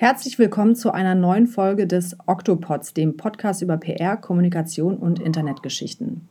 [0.00, 6.26] Herzlich willkommen zu einer neuen Folge des Octopods, dem Podcast über PR, Kommunikation und Internetgeschichten.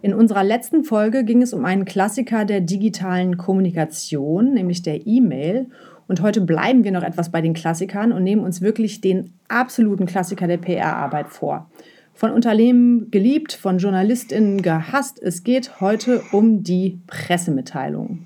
[0.00, 5.66] In unserer letzten Folge ging es um einen Klassiker der digitalen Kommunikation, nämlich der E-Mail.
[6.08, 10.06] Und heute bleiben wir noch etwas bei den Klassikern und nehmen uns wirklich den absoluten
[10.06, 11.70] Klassiker der PR-Arbeit vor.
[12.14, 15.22] Von Unternehmen geliebt, von JournalistInnen gehasst.
[15.22, 18.20] Es geht heute um die Pressemitteilung.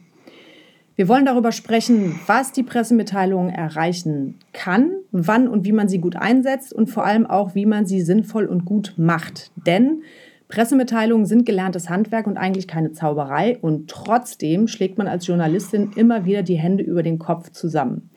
[0.99, 6.17] Wir wollen darüber sprechen, was die Pressemitteilung erreichen kann, wann und wie man sie gut
[6.17, 9.53] einsetzt und vor allem auch, wie man sie sinnvoll und gut macht.
[9.55, 10.03] Denn
[10.49, 16.25] Pressemitteilungen sind gelerntes Handwerk und eigentlich keine Zauberei und trotzdem schlägt man als Journalistin immer
[16.25, 18.11] wieder die Hände über den Kopf zusammen.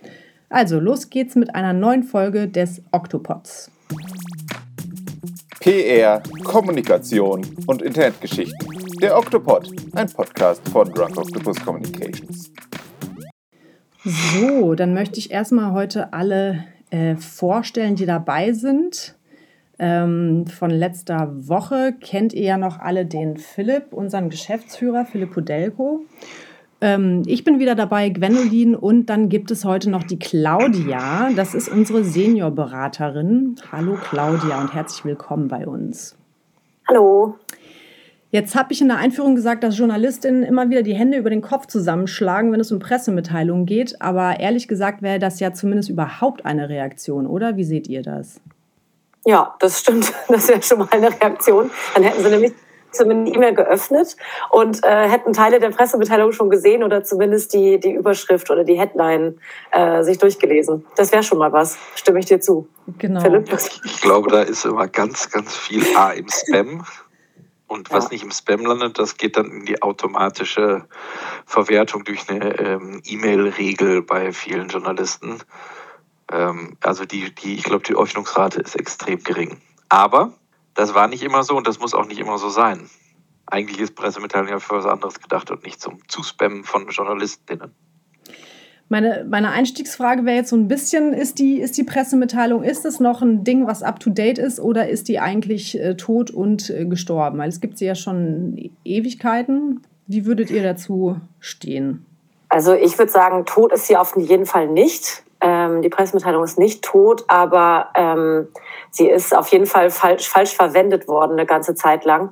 [0.50, 3.70] Also los geht's mit einer neuen Folge des Octopods.
[5.60, 8.68] PR, Kommunikation und Internetgeschichten.
[9.00, 12.52] Der Octopod, ein Podcast von Drunk Octopus Communications.
[14.04, 19.16] So, dann möchte ich erstmal heute alle äh, vorstellen, die dabei sind.
[19.78, 26.06] Ähm, von letzter Woche kennt ihr ja noch alle den Philipp, unseren Geschäftsführer, Philipp Podelko.
[26.82, 31.30] Ähm, ich bin wieder dabei, Gwendolin, und dann gibt es heute noch die Claudia.
[31.36, 33.56] Das ist unsere Seniorberaterin.
[33.72, 36.16] Hallo Claudia und herzlich willkommen bei uns.
[36.88, 37.36] Hallo.
[38.32, 41.42] Jetzt habe ich in der Einführung gesagt, dass Journalistinnen immer wieder die Hände über den
[41.42, 44.02] Kopf zusammenschlagen, wenn es um Pressemitteilungen geht.
[44.02, 47.58] Aber ehrlich gesagt wäre das ja zumindest überhaupt eine Reaktion, oder?
[47.58, 48.40] Wie seht ihr das?
[49.26, 50.14] Ja, das stimmt.
[50.30, 51.70] Das wäre schon mal eine Reaktion.
[51.94, 52.54] Dann hätten sie nämlich
[52.92, 54.16] zumindest E-Mail geöffnet
[54.50, 58.80] und äh, hätten Teile der Pressemitteilung schon gesehen oder zumindest die, die Überschrift oder die
[58.80, 59.40] Headline
[59.72, 60.86] äh, sich durchgelesen.
[60.96, 62.68] Das wäre schon mal was, stimme ich dir zu.
[62.98, 63.20] Genau.
[63.20, 63.50] Philipp?
[63.86, 66.86] Ich glaube, da ist immer ganz, ganz viel A im Spam.
[67.72, 68.10] Und was ja.
[68.12, 70.90] nicht im Spam landet, das geht dann in die automatische
[71.46, 75.38] Verwertung durch eine ähm, E-Mail-Regel bei vielen Journalisten.
[76.30, 79.62] Ähm, also die, die, ich glaube, die Öffnungsrate ist extrem gering.
[79.88, 80.34] Aber
[80.74, 82.90] das war nicht immer so und das muss auch nicht immer so sein.
[83.46, 87.74] Eigentlich ist Pressemitteilung ja für was anderes gedacht und nicht zum Zuspammen von Journalistinnen.
[88.92, 93.00] Meine, meine Einstiegsfrage wäre jetzt so ein bisschen, ist die, ist die Pressemitteilung, ist es
[93.00, 97.38] noch ein Ding, was up-to-date ist oder ist die eigentlich äh, tot und äh, gestorben?
[97.38, 99.82] Weil es gibt sie ja schon Ewigkeiten.
[100.08, 102.06] Wie würdet ihr dazu stehen?
[102.50, 105.24] Also ich würde sagen, tot ist sie auf jeden Fall nicht.
[105.40, 108.50] Ähm, die Pressemitteilung ist nicht tot, aber ähm,
[108.90, 112.32] sie ist auf jeden Fall falsch, falsch verwendet worden eine ganze Zeit lang.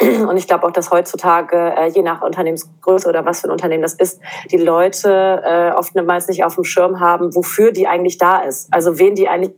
[0.00, 3.82] Und ich glaube auch, dass heutzutage, äh, je nach Unternehmensgröße oder was für ein Unternehmen
[3.82, 4.20] das ist,
[4.50, 8.72] die Leute äh, oftmals nicht auf dem Schirm haben, wofür die eigentlich da ist.
[8.72, 9.54] Also wen die eigentlich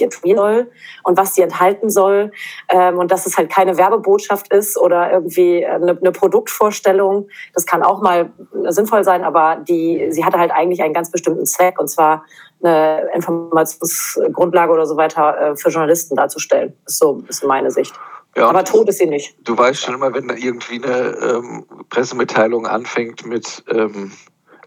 [0.00, 0.70] informieren soll
[1.04, 2.30] und was sie enthalten soll.
[2.68, 7.28] Ähm, und dass es halt keine Werbebotschaft ist oder irgendwie eine, eine Produktvorstellung.
[7.54, 8.30] Das kann auch mal
[8.68, 12.24] sinnvoll sein, aber die, sie hatte halt eigentlich einen ganz bestimmten Zweck und zwar
[12.62, 16.74] eine Informationsgrundlage oder so weiter äh, für Journalisten darzustellen.
[16.86, 17.94] Ist so ist meine Sicht.
[18.38, 19.36] Ja, aber tot ist sie nicht.
[19.42, 24.12] Du weißt schon immer, wenn da irgendwie eine ähm, Pressemitteilung anfängt mit, ähm,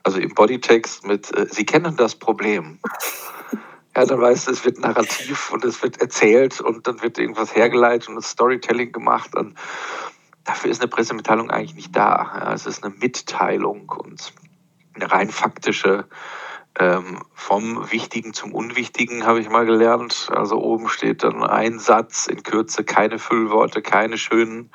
[0.04, 2.80] also im Bodytext mit, äh, Sie kennen das Problem.
[3.94, 7.54] Ja, dann weißt du, es wird narrativ und es wird erzählt und dann wird irgendwas
[7.54, 9.36] hergeleitet und Storytelling gemacht.
[9.36, 9.58] Und
[10.46, 12.31] dafür ist eine Pressemitteilung eigentlich nicht da.
[12.40, 14.31] Ja, es ist eine Mitteilung und
[14.94, 16.06] eine rein faktische
[16.80, 20.30] ähm, vom Wichtigen zum Unwichtigen habe ich mal gelernt.
[20.34, 24.72] Also oben steht dann ein Satz in Kürze, keine Füllworte, keine schönen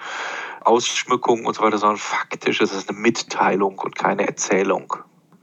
[0.62, 4.95] Ausschmückungen und so weiter, sondern faktisch ist es eine Mitteilung und keine Erzählung.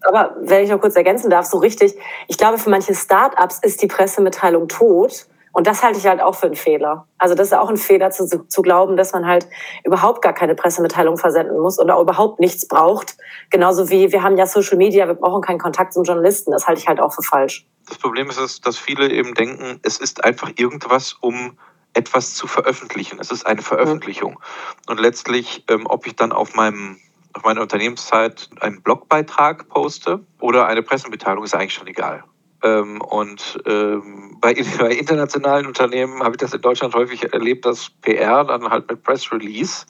[0.01, 1.95] Aber wenn ich noch kurz ergänzen darf, so richtig,
[2.27, 6.33] ich glaube, für manche Startups ist die Pressemitteilung tot und das halte ich halt auch
[6.35, 7.07] für einen Fehler.
[7.19, 9.47] Also das ist auch ein Fehler zu, zu glauben, dass man halt
[9.83, 13.15] überhaupt gar keine Pressemitteilung versenden muss oder überhaupt nichts braucht.
[13.51, 16.51] Genauso wie wir haben ja Social Media, wir brauchen keinen Kontakt zum Journalisten.
[16.51, 17.67] Das halte ich halt auch für falsch.
[17.87, 21.57] Das Problem ist, dass viele eben denken, es ist einfach irgendwas, um
[21.93, 23.19] etwas zu veröffentlichen.
[23.19, 24.31] Es ist eine Veröffentlichung.
[24.31, 24.91] Mhm.
[24.91, 26.97] Und letztlich, ähm, ob ich dann auf meinem
[27.35, 32.23] auf meiner Unternehmenszeit einen Blogbeitrag poste oder eine Pressemitteilung, ist eigentlich schon egal.
[32.63, 37.89] Ähm, und ähm, bei, bei, internationalen Unternehmen habe ich das in Deutschland häufig erlebt, dass
[38.01, 39.85] PR dann halt mit Press Release,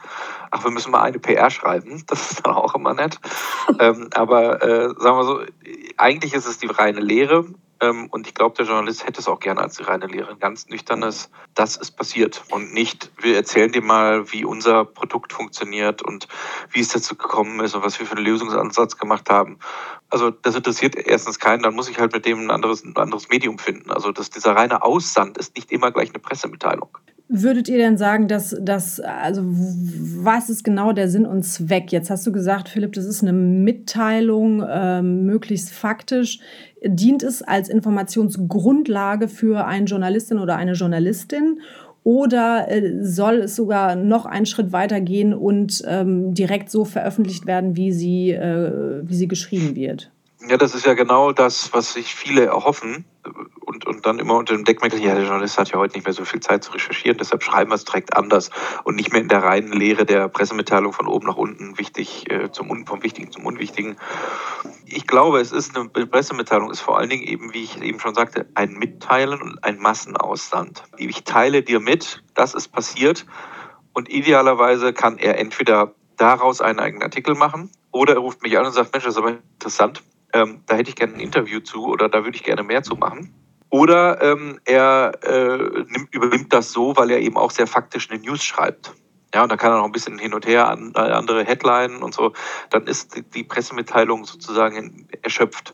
[0.52, 3.20] ach, wir müssen mal eine PR schreiben, das ist dann auch immer nett.
[3.80, 5.42] ähm, aber äh, sagen wir so,
[5.98, 7.46] eigentlich ist es die reine Lehre.
[7.84, 10.32] Ähm, und ich glaube, der Journalist hätte es auch gerne als reine Lehre.
[10.32, 12.42] Ein ganz nüchternes, das ist passiert.
[12.50, 16.30] Und nicht, wir erzählen dir mal, wie unser Produkt funktioniert und
[16.72, 19.60] wie es dazu gekommen ist und was wir für einen Lösungsansatz gemacht haben.
[20.10, 23.28] Also das interessiert erstens keinen, dann muss ich halt mit dem ein anderes, ein anderes
[23.28, 23.92] Medium finden.
[23.92, 26.98] Also das, dieser reine Aussand ist nicht immer gleich eine Pressemitteilung.
[27.28, 31.92] Würdet ihr denn sagen, dass das, also was ist genau der Sinn und Zweck?
[31.92, 36.40] Jetzt hast du gesagt, Philipp, das ist eine Mitteilung, äh, möglichst faktisch.
[36.86, 41.60] Dient es als Informationsgrundlage für eine Journalistin oder eine Journalistin?
[42.04, 47.46] Oder äh, soll es sogar noch einen Schritt weiter gehen und ähm, direkt so veröffentlicht
[47.46, 50.13] werden, wie sie, äh, wie sie geschrieben wird?
[50.50, 53.06] Ja, das ist ja genau das, was sich viele erhoffen
[53.66, 56.14] und, und dann immer unter dem Deckmantel, ja, der Journalist hat ja heute nicht mehr
[56.14, 58.50] so viel Zeit zu recherchieren, deshalb schreiben wir es direkt anders
[58.84, 62.52] und nicht mehr in der reinen Lehre der Pressemitteilung von oben nach unten, wichtig äh,
[62.52, 63.96] zum, vom Wichtigen zum Unwichtigen.
[64.86, 68.14] Ich glaube, es ist eine Pressemitteilung, ist vor allen Dingen eben, wie ich eben schon
[68.14, 70.84] sagte, ein Mitteilen und ein Massenausland.
[70.98, 73.26] Ich teile dir mit, das ist passiert
[73.94, 78.66] und idealerweise kann er entweder daraus einen eigenen Artikel machen oder er ruft mich an
[78.66, 80.04] und sagt, Mensch, das ist aber interessant,
[80.34, 82.96] ähm, da hätte ich gerne ein Interview zu oder da würde ich gerne mehr zu
[82.96, 83.34] machen.
[83.70, 88.20] Oder ähm, er äh, nimmt, übernimmt das so, weil er eben auch sehr faktisch eine
[88.20, 88.94] News schreibt.
[89.34, 92.04] Ja, und da kann er noch ein bisschen hin und her an, äh, andere Headline
[92.04, 92.34] und so.
[92.70, 95.74] Dann ist die Pressemitteilung sozusagen erschöpft.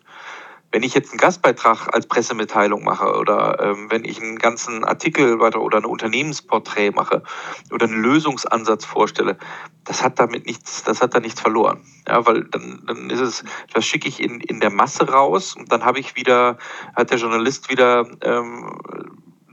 [0.72, 5.40] Wenn ich jetzt einen Gastbeitrag als Pressemitteilung mache oder ähm, wenn ich einen ganzen Artikel
[5.40, 7.24] weiter oder ein Unternehmensporträt mache
[7.72, 9.38] oder einen Lösungsansatz vorstelle,
[9.86, 11.82] das hat damit nichts, das hat da nichts verloren.
[12.08, 13.44] Ja, weil dann, dann ist es,
[13.74, 16.58] das schicke ich in, in der Masse raus und dann habe ich wieder,
[16.96, 18.80] hat der Journalist wieder ähm,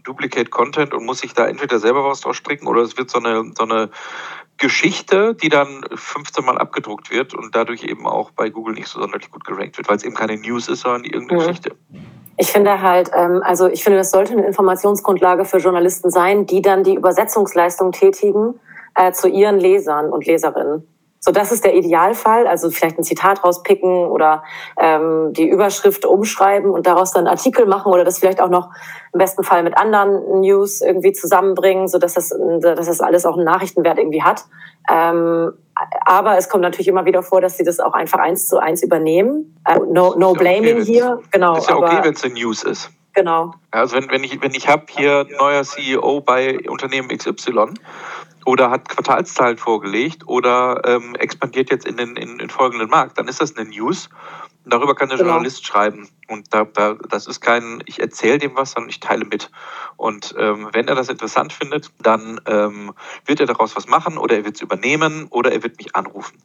[0.06, 3.18] Duplicate Content und muss sich da entweder selber was draus stricken oder es wird so
[3.18, 3.90] eine, so eine
[4.58, 9.00] Geschichte, die dann 15 Mal abgedruckt wird und dadurch eben auch bei Google nicht so
[9.00, 11.46] sonderlich gut gerankt wird, weil es eben keine News ist, sondern irgendeine mhm.
[11.46, 11.76] Geschichte.
[12.38, 16.62] Ich finde halt, ähm, also ich finde, das sollte eine Informationsgrundlage für Journalisten sein, die
[16.62, 18.60] dann die Übersetzungsleistung tätigen
[18.94, 20.86] äh, zu ihren Lesern und Leserinnen.
[21.26, 22.46] So, das ist der Idealfall.
[22.46, 24.44] Also vielleicht ein Zitat rauspicken oder
[24.78, 28.70] ähm, die Überschrift umschreiben und daraus dann einen Artikel machen oder das vielleicht auch noch
[29.12, 33.34] im besten Fall mit anderen News irgendwie zusammenbringen, so dass das, dass das alles auch
[33.34, 34.44] einen Nachrichtenwert irgendwie hat.
[34.88, 35.52] Ähm,
[36.04, 38.84] aber es kommt natürlich immer wieder vor, dass sie das auch einfach eins zu eins
[38.84, 39.58] übernehmen.
[39.66, 41.18] Äh, no no blaming okay, hier.
[41.32, 41.56] Genau.
[41.56, 42.88] Ist ja okay, wenn es eine News ist.
[43.14, 43.54] Genau.
[43.72, 47.74] Also wenn, wenn ich, wenn ich habe hier neuer CEO bei Unternehmen XY
[48.46, 53.26] oder hat Quartalszahlen vorgelegt oder ähm, expandiert jetzt in den in, in folgenden Markt, dann
[53.26, 54.08] ist das eine News.
[54.64, 55.30] Und darüber kann der genau.
[55.30, 56.08] Journalist schreiben.
[56.28, 59.50] Und da, da, das ist kein, ich erzähle dem was, sondern ich teile mit.
[59.96, 62.94] Und ähm, wenn er das interessant findet, dann ähm,
[63.24, 66.38] wird er daraus was machen oder er wird es übernehmen oder er wird mich anrufen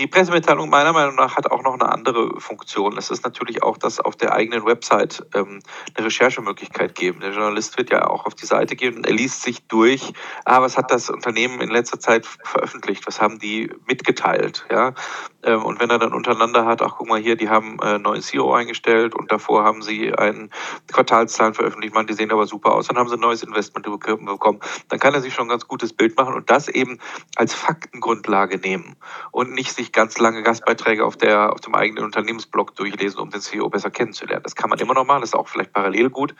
[0.00, 2.96] die Pressemitteilung meiner Meinung nach hat auch noch eine andere Funktion.
[2.96, 5.60] Es ist natürlich auch, dass auf der eigenen Website ähm,
[5.94, 7.20] eine Recherchemöglichkeit geben.
[7.20, 10.14] Der Journalist wird ja auch auf die Seite gehen und er liest sich durch,
[10.46, 14.94] ah, was hat das Unternehmen in letzter Zeit veröffentlicht, was haben die mitgeteilt, ja.
[15.42, 17.98] Ähm, und wenn er dann untereinander hat, ach guck mal hier, die haben einen äh,
[17.98, 20.50] neuen CEO eingestellt und davor haben sie ein
[20.92, 24.60] Quartalszahlen veröffentlicht, man, die sehen aber super aus, dann haben sie ein neues Investment bekommen,
[24.88, 26.98] dann kann er sich schon ein ganz gutes Bild machen und das eben
[27.36, 28.96] als Faktengrundlage nehmen
[29.30, 33.40] und nicht sich ganz lange Gastbeiträge auf, der, auf dem eigenen Unternehmensblog durchlesen, um den
[33.40, 34.42] CEO besser kennenzulernen.
[34.42, 36.34] Das kann man immer noch machen, das ist auch vielleicht parallel gut.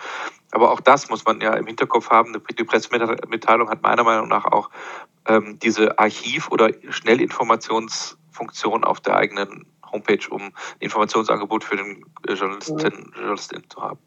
[0.53, 2.41] Aber auch das muss man ja im Hinterkopf haben.
[2.59, 4.71] Die Pressemitteilung hat meiner Meinung nach auch
[5.27, 13.13] ähm, diese Archiv- oder Schnellinformationsfunktion auf der eigenen Homepage, um Informationsangebot für den Journalisten, mhm.
[13.17, 13.99] Journalistin zu haben.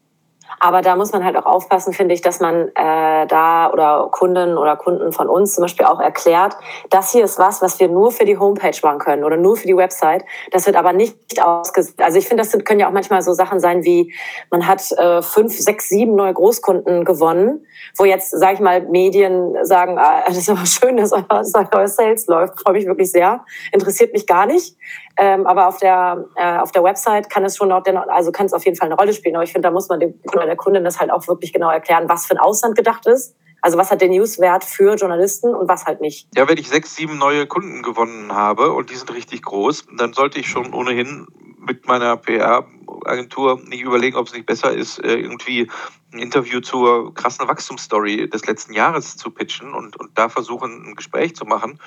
[0.60, 4.56] Aber da muss man halt auch aufpassen, finde ich, dass man äh, da oder Kunden
[4.56, 6.56] oder Kunden von uns zum Beispiel auch erklärt,
[6.90, 9.66] das hier ist was, was wir nur für die Homepage machen können oder nur für
[9.66, 10.24] die Website.
[10.52, 12.00] Das wird aber nicht ausgesetzt.
[12.00, 14.14] Also ich finde, das können ja auch manchmal so Sachen sein wie,
[14.50, 19.56] man hat äh, fünf, sechs, sieben neue Großkunden gewonnen, wo jetzt, sage ich mal, Medien
[19.64, 23.10] sagen, ah, das ist aber schön, dass euer, dass euer Sales läuft, freue mich wirklich
[23.10, 24.76] sehr, interessiert mich gar nicht.
[25.16, 28.46] Ähm, aber auf der, äh, auf der Website kann es schon auch, dennoch, also kann
[28.46, 29.36] es auf jeden Fall eine Rolle spielen.
[29.36, 31.70] Aber ich finde, da muss man dem Kunden der Kundin das halt auch wirklich genau
[31.70, 33.36] erklären, was für ein Ausland gedacht ist.
[33.60, 36.28] Also was hat der Newswert für Journalisten und was halt nicht.
[36.36, 40.12] Ja, wenn ich sechs, sieben neue Kunden gewonnen habe und die sind richtig groß, dann
[40.12, 41.26] sollte ich schon ohnehin
[41.66, 45.70] mit meiner PR-Agentur nicht überlegen, ob es nicht besser ist, äh, irgendwie
[46.12, 50.94] ein Interview zur krassen Wachstumsstory des letzten Jahres zu pitchen und, und da versuchen, ein
[50.94, 51.78] Gespräch zu machen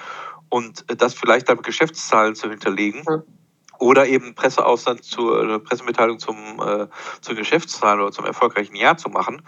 [0.50, 3.04] und das vielleicht dann mit Geschäftszahlen zu hinterlegen.
[3.08, 3.24] Mhm.
[3.80, 6.88] Oder eben Presseausland zur äh, Pressemitteilung zum, äh,
[7.22, 9.44] zur Geschäftszahlen oder zum erfolgreichen Jahr zu machen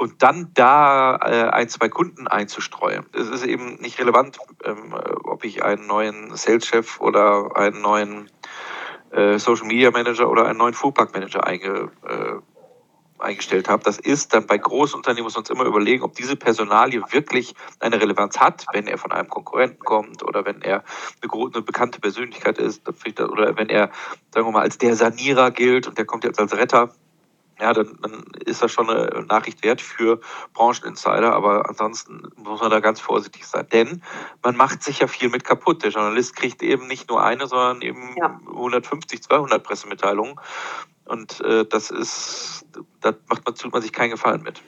[0.00, 3.04] und dann da äh, ein, zwei Kunden einzustreuen.
[3.12, 8.30] Es ist eben nicht relevant, ähm, ob ich einen neuen Sales-Chef oder einen neuen
[9.10, 12.40] äh, Social Media Manager oder einen neuen Fuhrpark Manager einge, äh,
[13.20, 13.82] eingestellt habe.
[13.84, 18.00] Das ist dann bei Großunternehmen muss man uns immer überlegen, ob diese Personalie wirklich eine
[18.00, 20.84] Relevanz hat, wenn er von einem Konkurrenten kommt oder wenn er
[21.22, 22.82] eine, eine bekannte Persönlichkeit ist
[23.20, 23.90] oder wenn er,
[24.32, 26.92] sagen wir mal, als der Sanierer gilt und der kommt jetzt als Retter.
[27.60, 30.20] Ja, dann, dann ist das schon eine Nachricht wert für
[30.54, 33.66] Brancheninsider, aber ansonsten muss man da ganz vorsichtig sein.
[33.72, 34.02] Denn
[34.42, 35.82] man macht sich ja viel mit kaputt.
[35.82, 38.40] Der Journalist kriegt eben nicht nur eine, sondern eben ja.
[38.46, 40.36] 150, 200 Pressemitteilungen.
[41.04, 42.66] Und äh, das ist,
[43.00, 44.62] da macht man, tut man sich keinen Gefallen mit.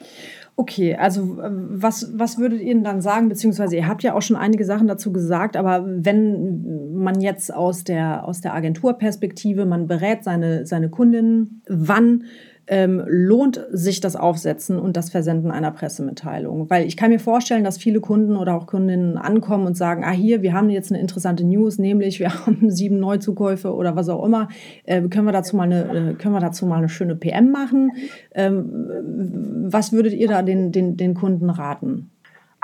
[0.54, 4.36] Okay, also was, was würdet ihr denn dann sagen, beziehungsweise ihr habt ja auch schon
[4.36, 10.24] einige Sachen dazu gesagt, aber wenn man jetzt aus der, aus der Agenturperspektive, man berät
[10.24, 12.24] seine, seine Kundinnen, wann
[12.66, 16.70] ähm, lohnt sich das Aufsetzen und das Versenden einer Pressemitteilung?
[16.70, 20.10] Weil ich kann mir vorstellen, dass viele Kunden oder auch Kundinnen ankommen und sagen, ah
[20.10, 24.24] hier, wir haben jetzt eine interessante News, nämlich wir haben sieben Neuzukäufe oder was auch
[24.24, 24.48] immer.
[24.84, 27.92] Äh, können, wir dazu mal eine, können wir dazu mal eine schöne PM machen?
[28.34, 32.10] Ähm, was würdet ihr da den, den, den Kunden raten?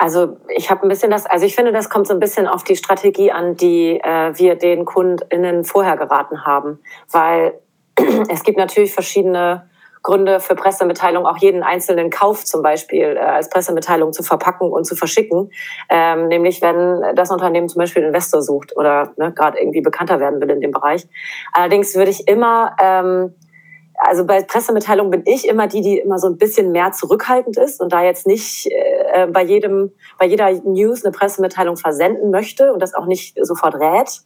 [0.01, 2.63] Also ich habe ein bisschen das, also ich finde, das kommt so ein bisschen auf
[2.63, 6.79] die Strategie an, die äh, wir den KundInnen vorher geraten haben.
[7.11, 7.59] Weil
[8.29, 9.69] es gibt natürlich verschiedene
[10.09, 14.85] Gründe für Pressemitteilung auch jeden einzelnen Kauf zum Beispiel äh, als Pressemitteilung zu verpacken und
[14.85, 15.51] zu verschicken.
[15.87, 20.41] Ähm, nämlich wenn das Unternehmen zum Beispiel Investor sucht oder ne, gerade irgendwie bekannter werden
[20.41, 21.07] will in dem Bereich.
[21.53, 23.35] Allerdings würde ich immer, ähm,
[23.99, 27.79] also bei Pressemitteilungen bin ich immer die, die immer so ein bisschen mehr zurückhaltend ist
[27.79, 28.67] und da jetzt nicht
[29.13, 33.75] äh, bei jedem, bei jeder News eine Pressemitteilung versenden möchte und das auch nicht sofort
[33.75, 34.21] rät.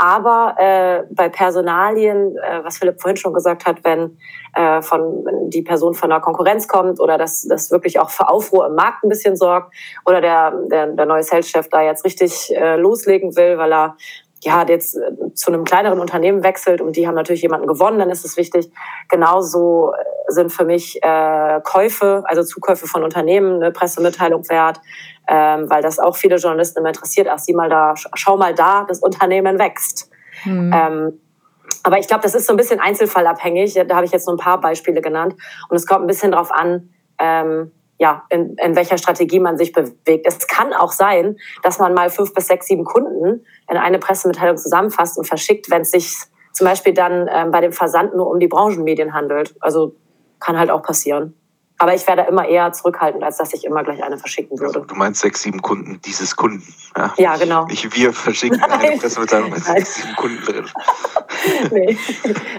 [0.00, 4.16] Aber äh, bei Personalien, äh, was Philipp vorhin schon gesagt hat, wenn
[4.54, 8.28] äh, von wenn die Person von der Konkurrenz kommt oder dass das wirklich auch für
[8.28, 9.74] Aufruhr im Markt ein bisschen sorgt
[10.06, 13.96] oder der, der, der neue Sales-Chef da jetzt richtig äh, loslegen will, weil er
[14.40, 18.10] ja, jetzt äh, zu einem kleineren Unternehmen wechselt und die haben natürlich jemanden gewonnen, dann
[18.10, 18.70] ist es wichtig.
[19.08, 24.80] Genauso äh, sind für mich äh, Käufe, also Zukäufe von Unternehmen, eine Pressemitteilung wert
[25.28, 27.28] ähm, weil das auch viele Journalisten immer interessiert.
[27.30, 30.10] Ach, sieh mal da, schau mal da, das Unternehmen wächst.
[30.44, 30.72] Mhm.
[30.74, 31.20] Ähm,
[31.82, 33.74] aber ich glaube, das ist so ein bisschen einzelfallabhängig.
[33.86, 35.34] Da habe ich jetzt nur ein paar Beispiele genannt.
[35.68, 39.72] Und es kommt ein bisschen darauf an, ähm, ja, in, in welcher Strategie man sich
[39.72, 40.26] bewegt.
[40.26, 44.56] Es kann auch sein, dass man mal fünf bis sechs, sieben Kunden in eine Pressemitteilung
[44.56, 46.16] zusammenfasst und verschickt, wenn es sich
[46.52, 49.54] zum Beispiel dann ähm, bei dem Versand nur um die Branchenmedien handelt.
[49.60, 49.94] Also
[50.40, 51.34] kann halt auch passieren.
[51.80, 54.80] Aber ich werde immer eher zurückhaltend, als dass ich immer gleich eine verschicken würde.
[54.80, 56.64] Also, du meinst sechs, sieben Kunden dieses Kunden.
[56.96, 57.66] Ja, ja genau.
[57.66, 58.72] Nicht wir verschicken Nein.
[58.72, 60.66] eine Pressemitteilung mit sechs, sieben Kunden drin.
[61.70, 61.96] nee.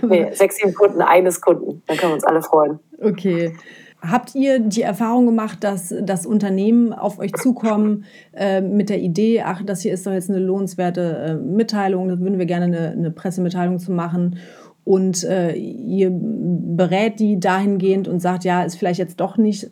[0.01, 1.83] nee, sechs, sieben Kunden eines Kunden.
[1.85, 2.79] Dann können wir uns alle freuen.
[2.97, 3.57] Okay.
[4.01, 9.41] Habt ihr die Erfahrung gemacht, dass das Unternehmen auf euch zukommen äh, mit der Idee,
[9.41, 12.91] ach, das hier ist doch jetzt eine lohnenswerte äh, Mitteilung, da würden wir gerne eine,
[12.91, 14.37] eine Pressemitteilung zu machen.
[14.85, 19.69] Und äh, ihr berät die dahingehend und sagt, ja, ist vielleicht jetzt doch nicht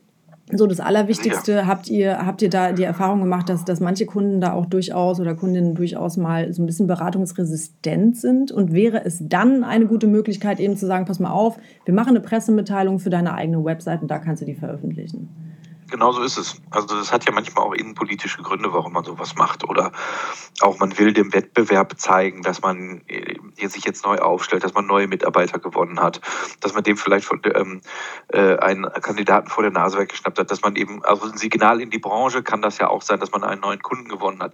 [0.52, 1.54] so das Allerwichtigste.
[1.54, 1.68] Ja.
[1.68, 5.20] Habt, ihr, habt ihr da die Erfahrung gemacht, dass, dass manche Kunden da auch durchaus
[5.20, 8.52] oder Kundinnen durchaus mal so ein bisschen beratungsresistent sind?
[8.52, 12.10] Und wäre es dann eine gute Möglichkeit, eben zu sagen, pass mal auf, wir machen
[12.10, 15.30] eine Pressemitteilung für deine eigene Website und da kannst du die veröffentlichen?
[15.90, 16.62] Genau so ist es.
[16.70, 19.64] Also das hat ja manchmal auch innenpolitische Gründe, warum man sowas macht.
[19.64, 19.92] Oder
[20.62, 24.86] auch man will dem Wettbewerb zeigen, dass man äh, sich jetzt neu aufstellt, dass man
[24.86, 26.20] neue Mitarbeiter gewonnen hat,
[26.60, 27.82] dass man dem vielleicht von, ähm,
[28.30, 31.90] äh, einen Kandidaten vor der Nase weggeschnappt hat, dass man eben, also ein Signal in
[31.90, 34.54] die Branche kann das ja auch sein, dass man einen neuen Kunden gewonnen hat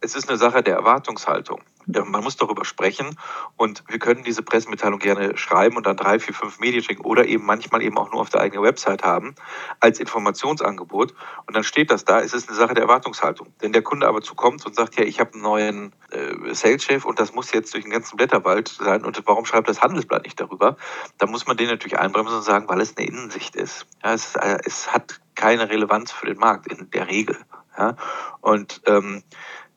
[0.00, 1.60] es ist eine Sache der Erwartungshaltung.
[1.86, 3.18] Man muss darüber sprechen
[3.56, 7.26] und wir können diese Pressemitteilung gerne schreiben und dann drei, vier, fünf Medien schicken oder
[7.26, 9.34] eben manchmal eben auch nur auf der eigenen Website haben
[9.80, 11.14] als Informationsangebot
[11.46, 12.20] und dann steht das da.
[12.20, 13.52] Es ist eine Sache der Erwartungshaltung.
[13.58, 17.18] Wenn der Kunde aber zukommt und sagt, ja, ich habe einen neuen äh, Sales-Chef und
[17.18, 20.76] das muss jetzt durch den ganzen Blätterwald sein und warum schreibt das Handelsblatt nicht darüber?
[21.18, 23.86] Dann muss man den natürlich einbremsen und sagen, weil es eine Innensicht ist.
[24.04, 27.36] Ja, es, äh, es hat keine Relevanz für den Markt in der Regel.
[27.80, 27.96] Ja?
[28.40, 29.22] Und ähm,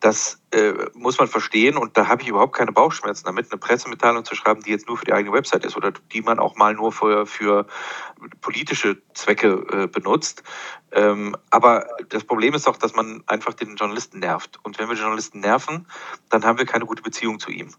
[0.04, 4.26] das äh, muss man verstehen und da habe ich überhaupt keine Bauchschmerzen damit, eine Pressemitteilung
[4.26, 6.74] zu schreiben, die jetzt nur für die eigene Website ist oder die man auch mal
[6.74, 7.68] nur für, für
[8.42, 10.44] politische Zwecke äh, benutzt.
[10.92, 14.60] Ähm, aber das Problem ist doch, dass man einfach den Journalisten nervt.
[14.64, 15.88] Und wenn wir den Journalisten nerven,
[16.30, 17.74] dann haben wir keine gute Beziehung zu ihm.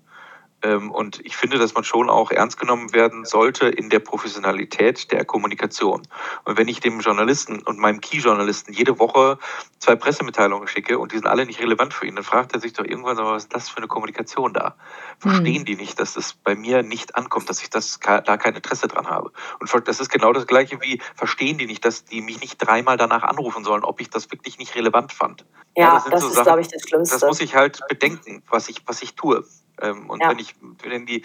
[0.65, 5.13] Ähm, und ich finde, dass man schon auch ernst genommen werden sollte in der Professionalität
[5.13, 6.03] der Kommunikation.
[6.45, 9.39] Und wenn ich dem Journalisten und meinem Key-Journalisten jede Woche
[9.79, 12.73] zwei Pressemitteilungen schicke und die sind alle nicht relevant für ihn, dann fragt er sich
[12.73, 14.77] doch irgendwann, was ist das für eine Kommunikation da?
[15.19, 15.65] Verstehen hm.
[15.67, 19.07] die nicht, dass das bei mir nicht ankommt, dass ich das da kein Interesse dran
[19.07, 19.33] habe?
[19.61, 22.97] Und das ist genau das Gleiche wie, verstehen die nicht, dass die mich nicht dreimal
[22.97, 25.45] danach anrufen sollen, ob ich das wirklich nicht relevant fand?
[25.77, 27.17] Ja, ja das, das so ist, glaube ich, das Schlimmste.
[27.17, 29.45] Das muss ich halt bedenken, was ich, was ich tue.
[29.81, 30.31] Ähm, und ja.
[30.31, 31.23] wenn, ich, wenn, die,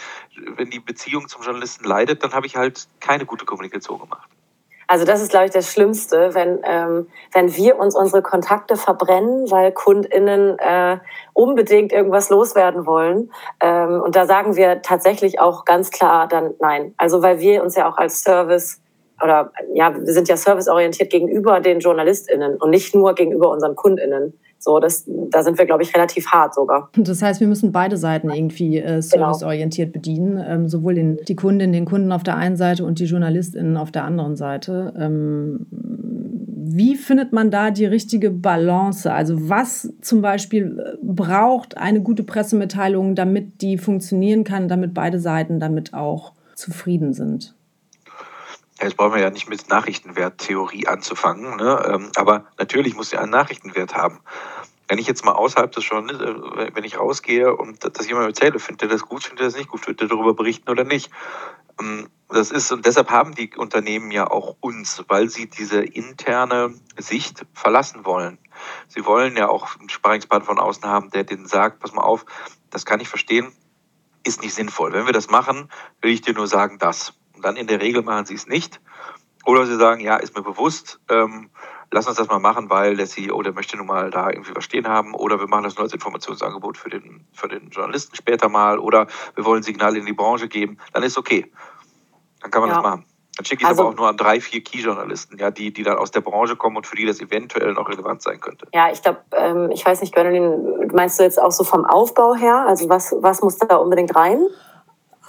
[0.56, 4.30] wenn die Beziehung zum Journalisten leidet, dann habe ich halt keine gute Kommunikation gemacht.
[4.92, 9.52] Also das ist, glaube ich, das Schlimmste, wenn, ähm, wenn wir uns unsere Kontakte verbrennen,
[9.52, 10.98] weil KundInnen äh,
[11.34, 13.32] unbedingt irgendwas loswerden wollen.
[13.60, 16.96] Ähm, und da sagen wir tatsächlich auch ganz klar dann nein.
[16.98, 18.82] Also weil wir uns ja auch als Service
[19.24, 24.40] oder ja, wir sind ja serviceorientiert gegenüber den JournalistInnen und nicht nur gegenüber unseren KundInnen.
[24.62, 26.90] So, das, da sind wir, glaube ich, relativ hart sogar.
[26.98, 29.02] Das heißt, wir müssen beide Seiten irgendwie äh, genau.
[29.02, 33.06] serviceorientiert bedienen, ähm, sowohl den, die Kundin, den Kunden auf der einen Seite und die
[33.06, 34.94] JournalistInnen auf der anderen Seite.
[34.98, 39.12] Ähm, wie findet man da die richtige Balance?
[39.12, 45.20] Also was zum Beispiel äh, braucht eine gute Pressemitteilung, damit die funktionieren kann, damit beide
[45.20, 47.56] Seiten damit auch zufrieden sind?
[48.82, 51.84] Jetzt brauchen wir ja nicht mit Nachrichtenwerttheorie anzufangen, ne?
[51.86, 54.22] Ähm, aber natürlich muss sie einen Nachrichtenwert haben.
[54.88, 58.60] Wenn ich jetzt mal außerhalb des Journalismus, äh, wenn ich rausgehe und das jemand erzähle,
[58.60, 61.12] findet er das gut, findet er das nicht gut, findet er darüber berichten oder nicht.
[61.80, 66.74] Ähm, das ist, und deshalb haben die Unternehmen ja auch uns, weil sie diese interne
[66.98, 68.38] Sicht verlassen wollen.
[68.88, 72.26] Sie wollen ja auch einen Sparringspartner von außen haben, der denen sagt, pass mal auf,
[72.70, 73.52] das kann ich verstehen,
[74.24, 74.94] ist nicht sinnvoll.
[74.94, 75.70] Wenn wir das machen,
[76.02, 77.14] will ich dir nur sagen, das.
[77.40, 78.82] Und dann in der Regel machen sie es nicht.
[79.46, 81.50] Oder sie sagen, ja, ist mir bewusst, ähm,
[81.90, 84.66] lass uns das mal machen, weil der CEO, der möchte nun mal da irgendwie was
[84.66, 85.16] stehen haben.
[85.16, 88.78] Oder wir machen das nur als Informationsangebot für den, für den Journalisten später mal.
[88.78, 90.80] Oder wir wollen Signale in die Branche geben.
[90.92, 91.50] Dann ist okay.
[92.42, 92.76] Dann kann man ja.
[92.76, 93.06] das machen.
[93.38, 95.98] Dann schicke ich also, aber auch nur an drei, vier Key-Journalisten, ja, die, die dann
[95.98, 98.68] aus der Branche kommen und für die das eventuell noch relevant sein könnte.
[98.74, 102.36] Ja, ich glaube, ähm, ich weiß nicht, Gönolin, meinst du jetzt auch so vom Aufbau
[102.36, 102.66] her?
[102.68, 104.42] Also was, was muss da unbedingt rein?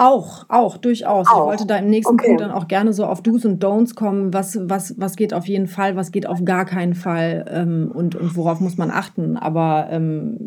[0.02, 1.28] Auch, auch, durchaus.
[1.28, 1.32] Auch.
[1.32, 2.28] Ich wollte da im nächsten okay.
[2.28, 4.32] Punkt dann auch gerne so auf Do's und Don'ts kommen.
[4.32, 8.14] Was, was, was geht auf jeden Fall, was geht auf gar keinen Fall ähm, und,
[8.14, 9.36] und worauf muss man achten.
[9.36, 10.38] Aber ähm,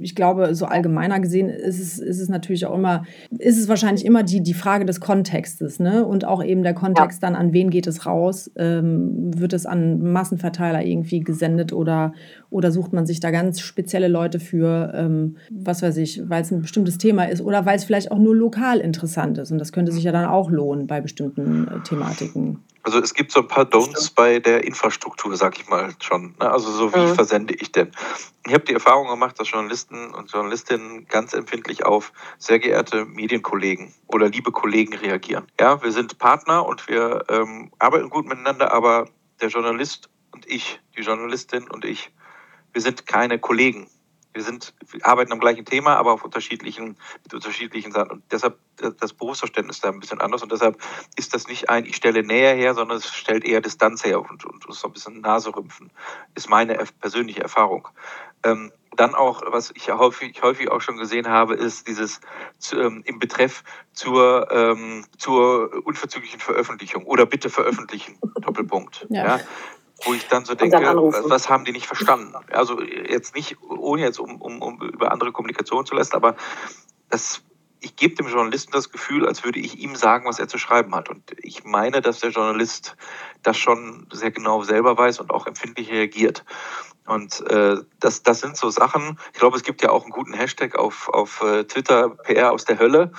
[0.00, 3.04] ich glaube, so allgemeiner gesehen ist es, ist es natürlich auch immer,
[3.38, 6.04] ist es wahrscheinlich immer die, die Frage des Kontextes, ne?
[6.04, 7.28] Und auch eben der Kontext ja.
[7.28, 8.50] dann, an wen geht es raus?
[8.56, 12.12] Ähm, wird es an Massenverteiler irgendwie gesendet oder,
[12.50, 16.50] oder sucht man sich da ganz spezielle Leute für, ähm, was weiß ich, weil es
[16.50, 19.50] ein bestimmtes Thema ist oder weil es vielleicht auch nur lokal interessant ist.
[19.50, 22.62] Und das könnte sich ja dann auch lohnen bei bestimmten äh, Thematiken.
[22.82, 26.34] Also es gibt so ein paar Don'ts bei der Infrastruktur, sag ich mal schon.
[26.40, 26.50] Ne?
[26.50, 27.14] Also so wie mhm.
[27.14, 27.90] versende ich denn?
[28.46, 33.92] Ich habe die Erfahrung gemacht, dass Journalisten und Journalistinnen ganz empfindlich auf sehr geehrte Medienkollegen
[34.06, 35.44] oder liebe Kollegen reagieren.
[35.60, 39.08] Ja, wir sind Partner und wir ähm, arbeiten gut miteinander, aber
[39.42, 42.10] der Journalist und ich, die Journalistin und ich,
[42.72, 43.88] wir sind keine Kollegen
[44.32, 48.10] wir sind, wir arbeiten am gleichen Thema, aber auf unterschiedlichen, mit unterschiedlichen Sachen.
[48.10, 50.42] Und deshalb das Berufsverständnis da ein bisschen anders.
[50.42, 50.80] Und deshalb
[51.16, 54.44] ist das nicht ein, ich stelle Nähe her, sondern es stellt eher Distanz her und,
[54.44, 55.90] und, und so ein bisschen Naserümpfen.
[56.34, 57.88] Ist meine persönliche Erfahrung.
[58.44, 62.20] Ähm, dann auch, was ich häufig, häufig auch schon gesehen habe, ist dieses
[62.58, 69.06] zu, ähm, im Betreff zur, ähm, zur unverzüglichen Veröffentlichung oder bitte veröffentlichen, Doppelpunkt.
[69.10, 69.38] Ja.
[69.38, 69.40] ja
[70.04, 72.34] wo ich dann so denke, dann was, haben die nicht verstanden?
[72.50, 76.36] Also jetzt nicht, ohne jetzt um, um, um über andere Kommunikation zu lassen, aber
[77.08, 77.42] das,
[77.80, 80.94] ich gebe dem Journalisten das Gefühl, als würde ich ihm sagen, was er zu schreiben
[80.94, 81.08] hat.
[81.08, 82.96] Und ich meine, dass der Journalist
[83.42, 86.44] das schon sehr genau selber weiß und auch empfindlich reagiert.
[87.10, 90.32] Und äh, das, das sind so Sachen, ich glaube, es gibt ja auch einen guten
[90.32, 93.10] Hashtag auf, auf äh, Twitter, PR aus der Hölle,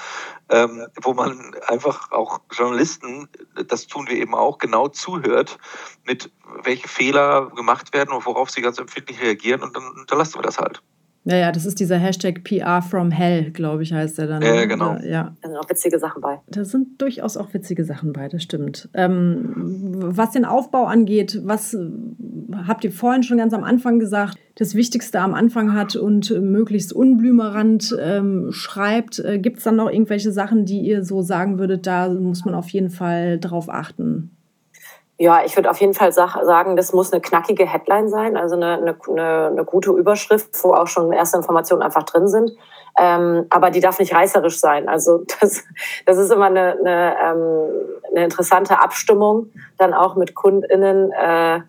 [0.50, 3.28] ähm, wo man einfach auch Journalisten,
[3.68, 5.58] das tun wir eben auch, genau zuhört,
[6.06, 6.32] mit
[6.64, 10.58] welche Fehler gemacht werden und worauf sie ganz empfindlich reagieren und dann unterlassen wir das
[10.58, 10.82] halt.
[11.24, 14.42] Ja, ja, das ist dieser Hashtag PR from Hell, glaube ich, heißt der dann.
[14.42, 14.68] Ja, ne?
[14.68, 14.98] genau.
[15.04, 15.36] Ja.
[15.42, 16.40] Da sind auch witzige Sachen bei.
[16.48, 18.90] Da sind durchaus auch witzige Sachen bei, das stimmt.
[18.96, 21.78] Ähm, was den Aufbau angeht, was
[22.68, 26.94] habt ihr vorhin schon ganz am Anfang gesagt, das Wichtigste am Anfang hat und möglichst
[26.94, 29.20] unblümerant ähm, schreibt.
[29.20, 32.56] Äh, Gibt es dann noch irgendwelche Sachen, die ihr so sagen würdet, da muss man
[32.56, 34.36] auf jeden Fall drauf achten?
[35.22, 38.80] Ja, ich würde auf jeden Fall sagen, das muss eine knackige Headline sein, also eine,
[39.08, 42.52] eine, eine gute Überschrift, wo auch schon erste Informationen einfach drin sind.
[43.00, 44.90] Ähm, aber die darf nicht reißerisch sein.
[44.90, 45.64] Also das,
[46.08, 47.70] das ist immer eine, eine, ähm,
[48.10, 51.60] eine interessante Abstimmung, dann auch mit KundInnen, äh,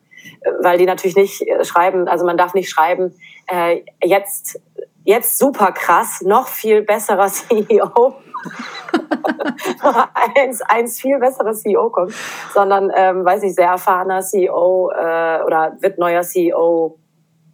[0.60, 3.14] weil die natürlich nicht schreiben, also man darf nicht schreiben,
[3.46, 4.60] äh, jetzt,
[5.04, 8.14] jetzt super krass, noch viel besserer CEO
[10.36, 12.14] eins, eins viel besseres CEO kommt,
[12.52, 16.98] sondern, ähm, weiß nicht, sehr erfahrener CEO äh, oder wird neuer CEO.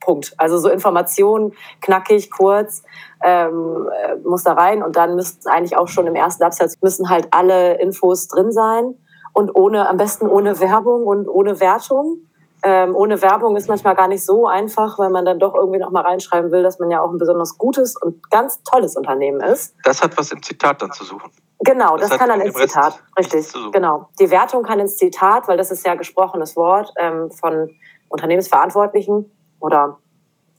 [0.00, 0.32] Punkt.
[0.38, 1.52] Also so Informationen,
[1.82, 2.82] knackig, kurz,
[3.22, 7.10] ähm, äh, muss da rein und dann müssten eigentlich auch schon im ersten Absatz müssen
[7.10, 8.94] halt alle Infos drin sein
[9.32, 12.27] und ohne, am besten ohne Werbung und ohne Wertung
[12.62, 15.90] ähm, ohne Werbung ist manchmal gar nicht so einfach, weil man dann doch irgendwie noch
[15.90, 19.74] mal reinschreiben will, dass man ja auch ein besonders gutes und ganz tolles Unternehmen ist.
[19.84, 21.30] Das hat was im Zitat dann zu suchen.
[21.60, 23.02] Genau, das, das kann dann ins Zitat.
[23.18, 24.08] Richtig, genau.
[24.20, 27.70] Die Wertung kann ins Zitat, weil das ist ja gesprochenes Wort ähm, von
[28.08, 29.98] Unternehmensverantwortlichen oder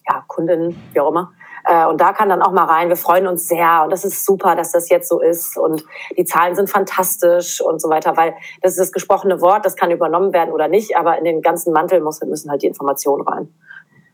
[0.10, 1.32] ja, Kundinnen, wie auch immer.
[1.70, 4.26] Äh, und da kann dann auch mal rein, wir freuen uns sehr und das ist
[4.26, 5.86] super, dass das jetzt so ist und
[6.18, 9.92] die Zahlen sind fantastisch und so weiter, weil das ist das gesprochene Wort, das kann
[9.92, 13.54] übernommen werden oder nicht, aber in den ganzen Mantel müssen halt die Informationen rein.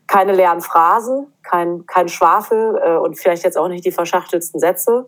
[0.06, 5.06] Keine leeren Phrasen, kein, kein Schwafel äh, und vielleicht jetzt auch nicht die verschachtelsten Sätze.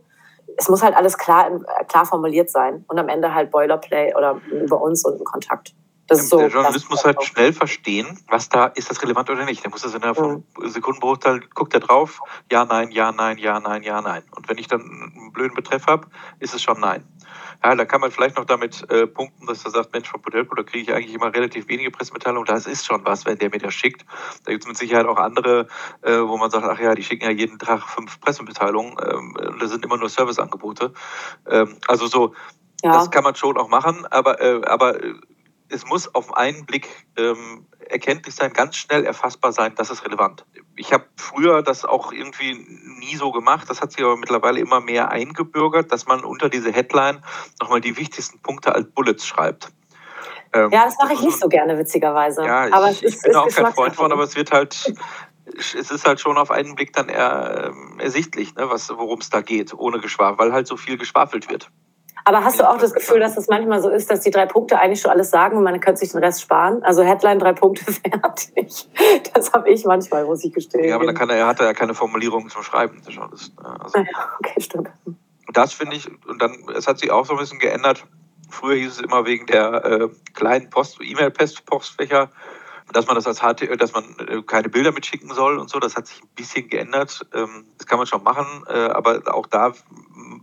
[0.56, 1.50] Es muss halt alles klar,
[1.86, 5.74] klar formuliert sein und am Ende halt Boilerplay oder über uns und ein Kontakt.
[6.08, 9.44] Das ist so, der Journalist muss halt schnell verstehen, was da ist das relevant oder
[9.44, 9.62] nicht.
[9.62, 10.42] Der muss das in einer mhm.
[10.64, 14.22] Sekundenbruchteil guckt er drauf, ja, nein, ja, nein, ja, nein, ja, nein.
[14.34, 16.08] Und wenn ich dann einen blöden Betreff habe,
[16.40, 17.04] ist es schon nein.
[17.62, 20.54] Ja, da kann man vielleicht noch damit äh, punkten, dass er sagt, Mensch, von Podelco,
[20.54, 22.46] da kriege ich eigentlich immer relativ wenige Pressemitteilungen.
[22.46, 24.06] Das ist schon was, wenn der mir das schickt.
[24.44, 25.66] Da gibt es mit Sicherheit auch andere,
[26.02, 28.96] äh, wo man sagt, ach ja, die schicken ja jeden Tag fünf Pressemitteilungen.
[29.04, 30.94] Ähm, und das sind immer nur Serviceangebote.
[31.50, 32.34] Ähm, also so,
[32.82, 32.92] ja.
[32.92, 35.14] das kann man schon auch machen, aber, äh, aber äh,
[35.70, 40.44] es muss auf einen Blick ähm, erkenntlich sein, ganz schnell erfassbar sein, das ist relevant.
[40.76, 42.54] Ich habe früher das auch irgendwie
[42.98, 46.72] nie so gemacht, das hat sich aber mittlerweile immer mehr eingebürgert, dass man unter diese
[46.72, 47.22] Headline
[47.60, 49.72] nochmal die wichtigsten Punkte als Bullets schreibt.
[50.52, 52.44] Ähm, ja, das mache ich nicht so gerne, witzigerweise.
[52.44, 54.94] Ja, aber ich, ich bin auch kein Freund von, aber es wird halt,
[55.56, 59.42] es ist halt schon auf einen Blick dann eher, äh, ersichtlich, ne, worum es da
[59.42, 61.70] geht, ohne Geschwafel, weil halt so viel geschwafelt wird.
[62.28, 64.78] Aber hast du auch das Gefühl, dass es manchmal so ist, dass die drei Punkte
[64.78, 66.82] eigentlich schon alles sagen und man könnte sich den Rest sparen?
[66.82, 68.86] Also Headline drei Punkte fertig.
[69.32, 70.84] Das habe ich manchmal, muss ich gestehen.
[70.84, 73.00] Ja, aber dann kann er, er hat ja keine Formulierung zum Schreiben.
[73.06, 73.22] Also,
[73.62, 74.90] ah ja, okay, stimmt.
[75.54, 78.04] Das finde ich, und dann, es hat sich auch so ein bisschen geändert.
[78.50, 82.30] Früher hieß es immer wegen der äh, kleinen Post, E-Mail-Postfächer,
[82.92, 85.78] dass man das als HT, dass man äh, keine Bilder mitschicken soll und so.
[85.78, 87.26] Das hat sich ein bisschen geändert.
[87.32, 89.72] Ähm, das kann man schon machen, äh, aber auch da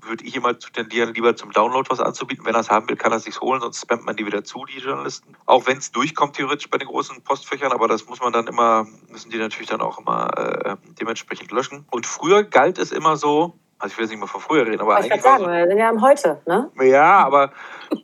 [0.08, 2.46] würde ich immer tendieren, lieber zum Download was anzubieten.
[2.46, 4.44] Wenn er es haben will, kann er es sich holen, sonst spammt man die wieder
[4.44, 5.36] zu, die Journalisten.
[5.46, 8.88] Auch wenn es durchkommt, theoretisch bei den großen Postfächern, aber das muss man dann immer,
[9.10, 11.86] müssen die natürlich dann auch immer äh, dementsprechend löschen.
[11.92, 14.82] Und früher galt es immer so, also ich will jetzt nicht mal von früher reden,
[14.82, 15.18] aber ich eigentlich.
[15.18, 16.72] Ich sagen, so, wir sind ja am Heute, ne?
[16.82, 17.52] Ja, aber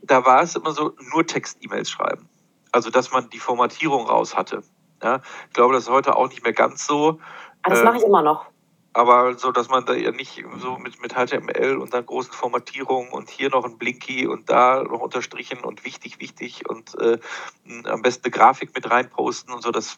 [0.03, 2.29] da war es immer so, nur Text-E-Mails schreiben.
[2.71, 4.63] Also, dass man die Formatierung raus hatte.
[5.03, 7.19] Ja, ich glaube, das ist heute auch nicht mehr ganz so.
[7.63, 8.50] Ah, das mache ich immer noch
[8.93, 13.11] aber so, dass man da ja nicht so mit, mit HTML und dann großen Formatierungen
[13.11, 17.17] und hier noch ein Blinky und da noch unterstrichen und wichtig, wichtig und äh,
[17.85, 19.97] am besten eine Grafik mit reinposten und so, das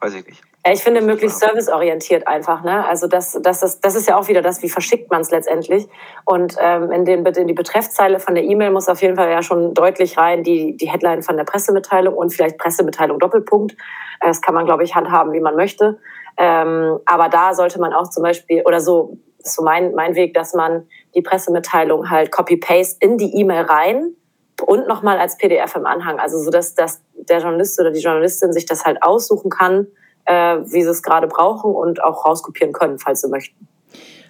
[0.00, 0.42] weiß ich nicht.
[0.66, 2.62] Ja, ich finde möglichst serviceorientiert einfach.
[2.62, 2.86] Ne?
[2.86, 5.88] Also das, das, das, das ist ja auch wieder das, wie verschickt man es letztendlich.
[6.24, 9.42] Und ähm, in, den, in die Betreffzeile von der E-Mail muss auf jeden Fall ja
[9.42, 13.76] schon deutlich rein die, die Headline von der Pressemitteilung und vielleicht Pressemitteilung Doppelpunkt.
[14.20, 15.98] Das kann man, glaube ich, handhaben, wie man möchte.
[16.38, 20.54] Ähm, aber da sollte man auch zum Beispiel, oder so, so mein, mein Weg, dass
[20.54, 24.14] man die Pressemitteilung halt copy-paste in die E-Mail rein
[24.64, 26.18] und nochmal als PDF im Anhang.
[26.20, 29.88] Also so, dass, dass der Journalist oder die Journalistin sich das halt aussuchen kann,
[30.26, 33.68] äh, wie sie es gerade brauchen und auch rauskopieren können, falls sie möchten.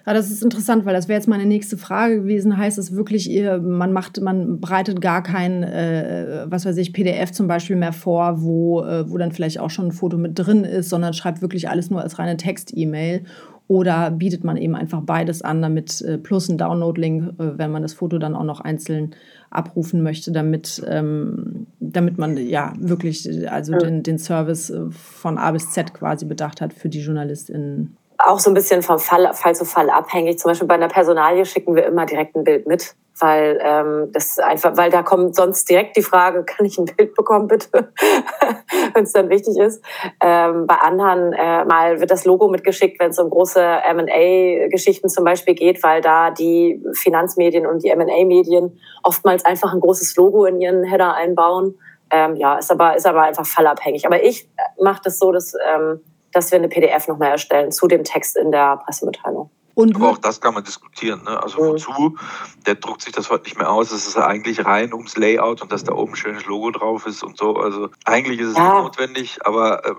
[0.09, 2.57] Ja, das ist interessant, weil das wäre jetzt meine nächste Frage gewesen.
[2.57, 7.31] Heißt es wirklich, ihr, man macht, man bereitet gar kein, äh, was weiß ich, PDF
[7.31, 10.63] zum Beispiel mehr vor, wo, äh, wo dann vielleicht auch schon ein Foto mit drin
[10.63, 13.21] ist, sondern schreibt wirklich alles nur als reine Text-E-Mail?
[13.67, 17.83] Oder bietet man eben einfach beides an, damit äh, plus ein Download-Link, äh, wenn man
[17.83, 19.11] das Foto dann auch noch einzeln
[19.51, 25.51] abrufen möchte, damit, ähm, damit man ja wirklich also den, den Service äh, von A
[25.51, 29.55] bis Z quasi bedacht hat für die JournalistInnen auch so ein bisschen vom Fall, Fall
[29.55, 30.39] zu Fall abhängig.
[30.39, 34.39] Zum Beispiel bei einer Personalie schicken wir immer direkt ein Bild mit, weil ähm, das
[34.39, 37.69] einfach, weil da kommt sonst direkt die Frage, kann ich ein Bild bekommen, bitte,
[38.93, 39.83] wenn es dann wichtig ist.
[40.21, 45.23] Ähm, bei anderen äh, mal wird das Logo mitgeschickt, wenn es um große M&A-Geschichten zum
[45.23, 50.59] Beispiel geht, weil da die Finanzmedien und die M&A-Medien oftmals einfach ein großes Logo in
[50.59, 51.79] ihren Header einbauen.
[52.11, 54.05] Ähm, ja, ist aber, ist aber einfach fallabhängig.
[54.05, 54.49] Aber ich
[54.81, 58.51] mache das so, dass ähm, dass wir eine PDF nochmal erstellen zu dem Text in
[58.51, 59.49] der Pressemitteilung.
[59.79, 61.23] Und Aber auch das kann man diskutieren.
[61.23, 61.41] Ne?
[61.41, 61.67] Also mhm.
[61.67, 62.17] wozu?
[62.65, 63.93] Der druckt sich das heute nicht mehr aus.
[63.93, 67.23] Es ist eigentlich rein ums Layout und dass da oben ein schönes Logo drauf ist
[67.23, 67.55] und so.
[67.55, 68.73] Also eigentlich ist es ja.
[68.73, 69.93] nicht notwendig, aber äh,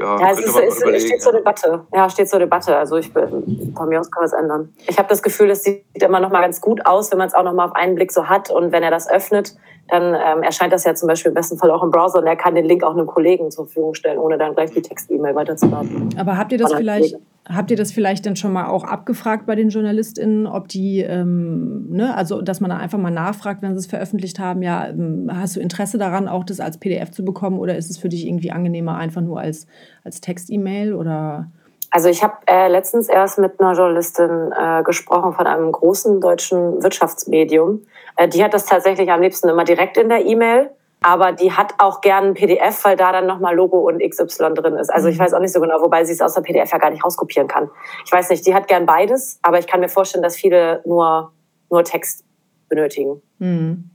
[0.00, 1.86] ja, ja es, ist, es, es steht zur Debatte.
[1.92, 2.76] Ja, steht zur Debatte.
[2.76, 4.74] Also ich bin, von mir aus kann man es ändern.
[4.88, 7.34] Ich habe das Gefühl, es sieht immer noch mal ganz gut aus, wenn man es
[7.34, 9.54] auch noch mal auf einen Blick so hat und wenn er das öffnet,
[9.88, 12.36] dann ähm, erscheint das ja zum Beispiel im besten Fall auch im Browser und er
[12.36, 16.14] kann den Link auch einem Kollegen zur Verfügung stellen, ohne dann gleich die Text-E-Mail weiterzuladen.
[16.18, 17.16] Aber habt ihr das vielleicht,
[17.48, 21.86] habt ihr das vielleicht dann schon mal auch abgefragt bei den JournalistInnen, ob die, ähm,
[21.90, 25.30] ne, also dass man da einfach mal nachfragt, wenn sie es veröffentlicht haben, ja, ähm,
[25.32, 28.26] hast du Interesse daran, auch das als PDF zu bekommen oder ist es für dich
[28.26, 29.66] irgendwie angenehmer, einfach nur als,
[30.02, 31.50] als Text-E-Mail oder
[31.96, 36.82] also ich habe äh, letztens erst mit einer Journalistin äh, gesprochen von einem großen deutschen
[36.82, 37.86] Wirtschaftsmedium.
[38.16, 40.68] Äh, die hat das tatsächlich am liebsten immer direkt in der E-Mail.
[41.00, 44.74] aber die hat auch gern ein PDF, weil da dann nochmal Logo und XY drin
[44.74, 44.92] ist.
[44.92, 45.22] Also ich mhm.
[45.22, 47.48] weiß auch nicht so genau, wobei sie es aus der PDF ja gar nicht rauskopieren
[47.48, 47.70] kann.
[48.04, 51.32] Ich weiß nicht, die hat gern beides, aber ich kann mir vorstellen, dass viele nur,
[51.70, 52.26] nur Text
[52.68, 53.22] benötigen.
[53.38, 53.88] Mhm.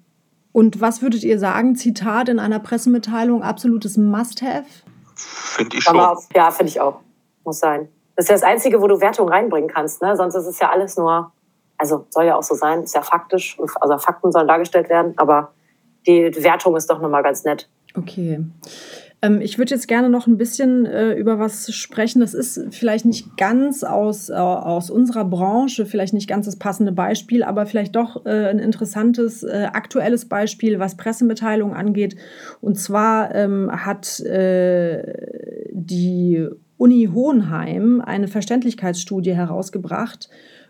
[0.53, 1.75] Und was würdet ihr sagen?
[1.75, 4.65] Zitat in einer Pressemitteilung, absolutes Must-Have?
[5.13, 5.99] Finde ich schon.
[5.99, 6.99] Auf, ja, finde ich auch.
[7.43, 7.89] Muss sein.
[8.15, 10.01] Das ist ja das Einzige, wo du Wertung reinbringen kannst.
[10.01, 10.15] Ne?
[10.15, 11.31] Sonst ist es ja alles nur,
[11.77, 15.53] also soll ja auch so sein, ist ja faktisch, also Fakten sollen dargestellt werden, aber
[16.07, 17.69] die Wertung ist doch nochmal ganz nett.
[17.97, 18.39] Okay.
[19.21, 22.21] Ähm, ich würde jetzt gerne noch ein bisschen äh, über was sprechen.
[22.21, 26.91] Das ist vielleicht nicht ganz aus, äh, aus unserer Branche, vielleicht nicht ganz das passende
[26.91, 32.15] Beispiel, aber vielleicht doch äh, ein interessantes, äh, aktuelles Beispiel, was Pressemitteilungen angeht.
[32.61, 36.47] Und zwar ähm, hat äh, die
[36.81, 40.29] Uni Hohenheim eine Verständlichkeitsstudie herausgebracht,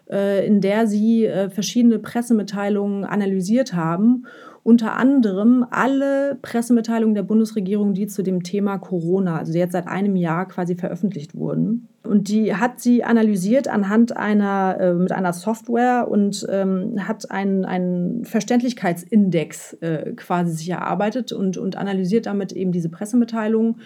[0.10, 4.26] äh, in der sie verschiedene Pressemitteilungen analysiert haben
[4.64, 10.16] unter anderem alle Pressemitteilungen der Bundesregierung, die zu dem Thema Corona, also jetzt seit einem
[10.16, 11.88] Jahr quasi veröffentlicht wurden.
[12.04, 17.66] Und die hat sie analysiert anhand einer, äh, mit einer Software und ähm, hat einen,
[17.66, 23.78] einen Verständlichkeitsindex äh, quasi sich erarbeitet und, und analysiert damit eben diese Pressemitteilungen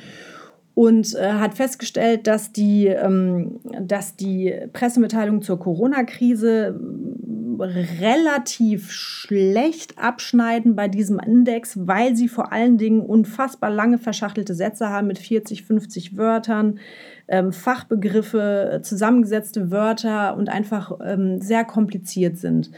[0.75, 6.79] und äh, hat festgestellt, dass die, ähm, dass die Pressemitteilungen zur Corona-Krise
[7.57, 14.89] relativ schlecht abschneiden bei diesem Index, weil sie vor allen Dingen unfassbar lange verschachtelte Sätze
[14.89, 16.79] haben mit 40, 50 Wörtern,
[17.29, 22.71] ähm, Fachbegriffe, zusammengesetzte Wörter und einfach ähm, sehr kompliziert sind.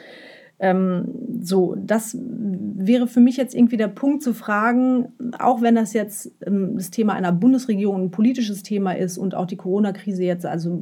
[0.59, 1.05] Ähm,
[1.41, 6.31] so, das wäre für mich jetzt irgendwie der Punkt zu fragen, auch wenn das jetzt
[6.45, 10.81] ähm, das Thema einer Bundesregierung ein politisches Thema ist und auch die Corona-Krise jetzt also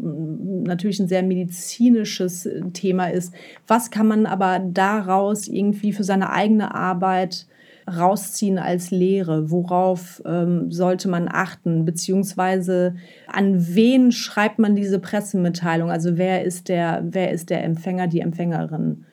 [0.63, 3.33] natürlich ein sehr medizinisches äh, Thema ist,
[3.67, 7.47] was kann man aber daraus irgendwie für seine eigene Arbeit
[7.85, 9.51] rausziehen als Lehre?
[9.51, 11.83] Worauf ähm, sollte man achten?
[11.83, 12.95] Beziehungsweise
[13.27, 15.91] an wen schreibt man diese Pressemitteilung?
[15.91, 19.05] Also wer ist der, wer ist der Empfänger, die Empfängerin?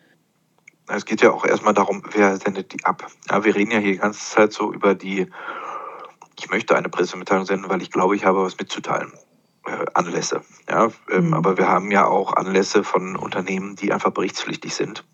[0.89, 3.07] Es geht ja auch erstmal darum, wer sendet die ab.
[3.31, 5.29] Ja, wir reden ja hier die ganze Zeit so über die,
[6.39, 9.13] ich möchte eine Pressemitteilung senden, weil ich glaube, ich habe was mitzuteilen.
[9.65, 10.43] Äh, Anlässe.
[10.69, 11.35] Ja, ähm, mhm.
[11.35, 15.05] aber wir haben ja auch Anlässe von Unternehmen, die einfach berichtspflichtig sind.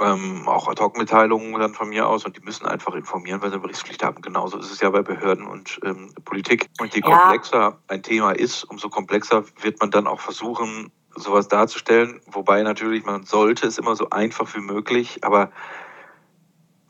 [0.00, 4.02] Ähm, auch Ad-Hoc-Mitteilungen dann von mir aus und die müssen einfach informieren, weil sie Berichtspflicht
[4.02, 4.22] haben.
[4.22, 6.68] Genauso ist es ja bei Behörden und ähm, Politik.
[6.80, 7.78] Und je komplexer ja.
[7.88, 12.20] ein Thema ist, umso komplexer wird man dann auch versuchen, sowas darzustellen.
[12.26, 15.50] Wobei natürlich, man sollte es immer so einfach wie möglich, aber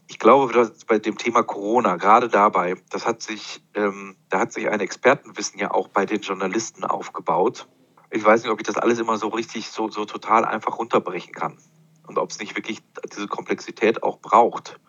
[0.09, 4.53] ich glaube, dass bei dem Thema Corona, gerade dabei, das hat sich, ähm, da hat
[4.53, 7.69] sich ein Expertenwissen ja auch bei den Journalisten aufgebaut.
[8.11, 11.35] Ich weiß nicht, ob ich das alles immer so richtig, so, so total einfach runterbrechen
[11.35, 11.59] kann.
[12.07, 12.81] Und ob es nicht wirklich
[13.14, 14.81] diese Komplexität auch braucht.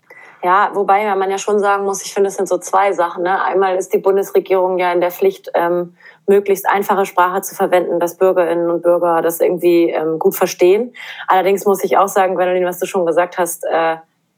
[0.42, 3.24] Ja, wobei man ja schon sagen muss, ich finde, es sind so zwei Sachen.
[3.24, 3.44] Ne?
[3.44, 5.98] Einmal ist die Bundesregierung ja in der Pflicht, ähm,
[6.28, 10.94] möglichst einfache Sprache zu verwenden, dass Bürgerinnen und Bürger das irgendwie ähm, gut verstehen.
[11.28, 13.98] Allerdings muss ich auch sagen, Gwendolyn, was du schon gesagt hast, äh,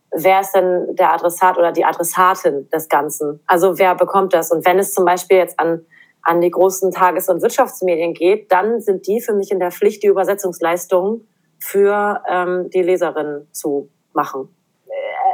[0.10, 3.40] wer ist denn der Adressat oder die Adressatin des Ganzen?
[3.46, 4.52] Also wer bekommt das?
[4.52, 5.86] Und wenn es zum Beispiel jetzt an,
[6.24, 10.02] an die großen Tages- und Wirtschaftsmedien geht, dann sind die für mich in der Pflicht,
[10.02, 11.28] die Übersetzungsleistungen
[11.60, 14.50] für ähm, die Leserinnen zu machen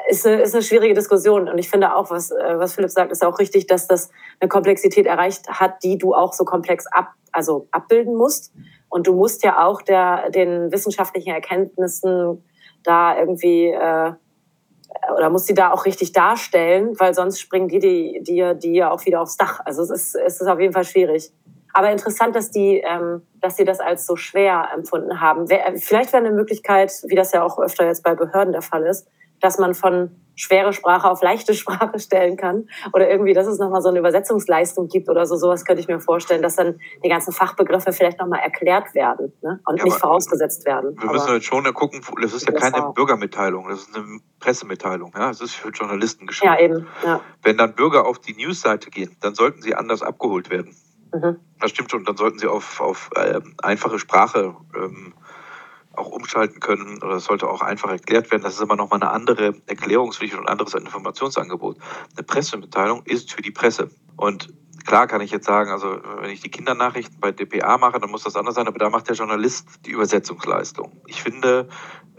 [0.07, 1.49] ist eine, ist eine schwierige Diskussion.
[1.49, 4.47] Und ich finde auch, was, äh, was Philipp sagt, ist auch richtig, dass das eine
[4.47, 8.53] Komplexität erreicht hat, die du auch so komplex ab, also abbilden musst.
[8.89, 12.43] Und du musst ja auch der, den wissenschaftlichen Erkenntnissen
[12.83, 14.13] da irgendwie, äh,
[15.15, 18.91] oder musst die da auch richtig darstellen, weil sonst springen die, die, die, die ja
[18.91, 19.59] auch wieder aufs Dach.
[19.65, 21.31] Also es ist, es ist auf jeden Fall schwierig.
[21.73, 25.47] Aber interessant, dass die, ähm, dass sie das als so schwer empfunden haben.
[25.75, 29.07] Vielleicht wäre eine Möglichkeit, wie das ja auch öfter jetzt bei Behörden der Fall ist,
[29.39, 33.81] dass man von schwere Sprache auf leichte Sprache stellen kann oder irgendwie, dass es nochmal
[33.81, 35.35] so eine Übersetzungsleistung gibt oder so.
[35.35, 39.59] Sowas könnte ich mir vorstellen, dass dann die ganzen Fachbegriffe vielleicht nochmal erklärt werden ne?
[39.65, 40.95] und ja, nicht vorausgesetzt werden.
[40.99, 45.11] Wir müssen jetzt schon gucken, das ist ja keine Bürgermitteilung, das ist eine Pressemitteilung.
[45.15, 45.27] Ja?
[45.27, 46.53] Das ist für Journalisten geschrieben.
[46.53, 46.87] Ja, eben.
[47.03, 47.21] Ja.
[47.41, 50.75] Wenn dann Bürger auf die Newsseite gehen, dann sollten sie anders abgeholt werden.
[51.13, 51.37] Mhm.
[51.59, 52.03] Das stimmt schon.
[52.03, 55.13] Dann sollten sie auf, auf äh, einfache Sprache ähm,
[55.97, 58.43] auch umschalten können oder sollte auch einfach erklärt werden.
[58.43, 61.77] Das ist immer noch mal eine andere Erklärungspflicht und ein anderes Informationsangebot.
[62.15, 63.89] Eine Pressemitteilung ist für die Presse.
[64.15, 64.53] Und
[64.85, 68.23] klar kann ich jetzt sagen, also wenn ich die Kindernachrichten bei dpa mache, dann muss
[68.23, 71.01] das anders sein, aber da macht der Journalist die Übersetzungsleistung.
[71.07, 71.67] Ich finde,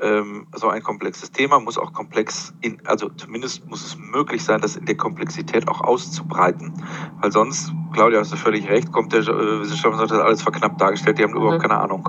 [0.01, 4.61] ähm, so ein komplexes Thema muss auch komplex, in, also zumindest muss es möglich sein,
[4.61, 6.73] das in der Komplexität auch auszubreiten.
[7.21, 10.43] Weil sonst, Claudia, hast du völlig recht, kommt der äh, Wissenschaftler und sagt, das alles
[10.43, 11.39] verknappt dargestellt, die haben mhm.
[11.39, 12.09] überhaupt keine Ahnung.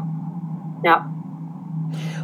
[0.84, 1.12] Ja,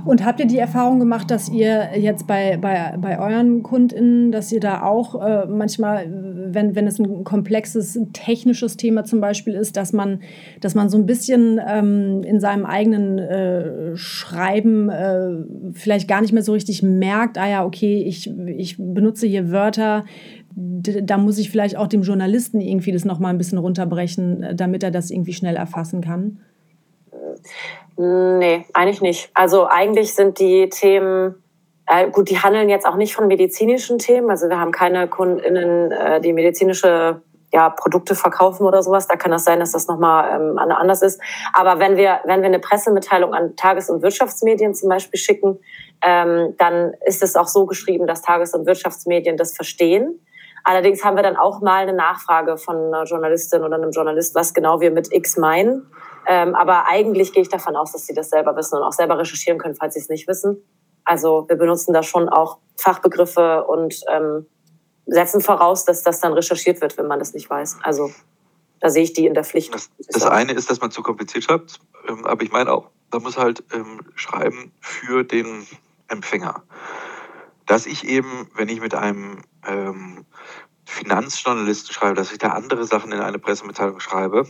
[0.06, 4.52] Und habt ihr die Erfahrung gemacht, dass ihr jetzt bei, bei, bei euren KundInnen, dass
[4.52, 9.76] ihr da auch äh, manchmal, wenn, wenn es ein komplexes technisches Thema zum Beispiel ist,
[9.78, 10.22] dass man,
[10.62, 15.32] dass man so ein bisschen ähm, in seinem eigenen äh, Schreiben äh,
[15.74, 20.06] vielleicht gar nicht mehr so richtig merkt, ah ja, okay, ich, ich benutze hier Wörter,
[20.56, 24.84] da muss ich vielleicht auch dem Journalisten irgendwie das nochmal ein bisschen runterbrechen, äh, damit
[24.84, 26.40] er das irgendwie schnell erfassen kann?
[27.98, 29.30] Nee, eigentlich nicht.
[29.34, 31.42] Also eigentlich sind die Themen,
[31.88, 34.30] äh, gut, die handeln jetzt auch nicht von medizinischen Themen.
[34.30, 37.22] Also wir haben keine KundInnen, äh, die medizinische
[37.54, 39.08] ja, Produkte verkaufen oder sowas.
[39.08, 41.22] Da kann das sein, dass das nochmal ähm, anders ist.
[41.54, 45.60] Aber wenn wir, wenn wir eine Pressemitteilung an Tages- und Wirtschaftsmedien zum Beispiel schicken,
[46.02, 50.20] ähm, dann ist es auch so geschrieben, dass Tages- und Wirtschaftsmedien das verstehen.
[50.66, 54.54] Allerdings haben wir dann auch mal eine Nachfrage von einer Journalistin oder einem Journalist, was
[54.54, 55.86] genau wir mit X meinen.
[56.28, 59.18] Ähm, aber eigentlich gehe ich davon aus, dass sie das selber wissen und auch selber
[59.18, 60.58] recherchieren können, falls sie es nicht wissen.
[61.04, 64.48] Also wir benutzen da schon auch Fachbegriffe und ähm,
[65.06, 67.78] setzen voraus, dass das dann recherchiert wird, wenn man das nicht weiß.
[67.84, 68.12] Also
[68.80, 69.74] da sehe ich die in der Pflicht.
[69.74, 73.20] Das, das eine ist, dass man zu kompliziert schreibt, ähm, aber ich meine auch, da
[73.20, 75.66] muss halt ähm, schreiben für den
[76.08, 76.64] Empfänger.
[77.66, 80.26] Dass ich eben, wenn ich mit einem ähm,
[80.86, 84.48] Finanzjournalisten schreibe, dass ich da andere Sachen in eine Pressemitteilung schreibe,